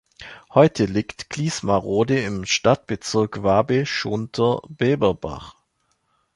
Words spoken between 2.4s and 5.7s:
Stadtbezirk Wabe-Schunter-Beberbach.